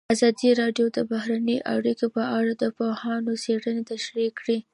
ازادي 0.13 0.49
راډیو 0.61 0.85
د 0.97 0.99
بهرنۍ 1.11 1.57
اړیکې 1.75 2.07
په 2.15 2.23
اړه 2.37 2.53
د 2.57 2.63
پوهانو 2.77 3.31
څېړنې 3.43 3.83
تشریح 3.91 4.29
کړې. 4.39 4.57